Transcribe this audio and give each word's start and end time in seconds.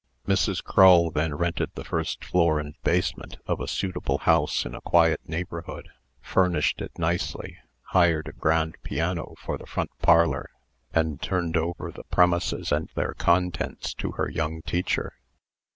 Mrs. 0.27 0.63
Crull 0.63 1.11
then 1.11 1.35
rented 1.35 1.69
the 1.75 1.83
first 1.83 2.25
floor 2.25 2.59
and 2.59 2.73
basement 2.83 3.37
of 3.45 3.59
a 3.61 3.67
suitable 3.67 4.17
house 4.17 4.65
in 4.65 4.73
a 4.73 4.81
quiet 4.81 5.19
neighborhood, 5.27 5.89
furnished 6.23 6.81
it 6.81 6.97
nicely, 6.97 7.59
hired 7.83 8.27
a 8.27 8.31
grand 8.33 8.77
piano 8.81 9.35
for 9.37 9.59
the 9.59 9.67
front 9.67 9.91
parlor, 9.99 10.49
and 10.91 11.21
turned 11.21 11.55
over 11.55 11.91
the 11.91 12.03
premises 12.05 12.71
and 12.71 12.89
their 12.95 13.13
contents 13.13 13.93
to 13.93 14.13
her 14.13 14.27
young 14.27 14.63
teacher. 14.63 15.13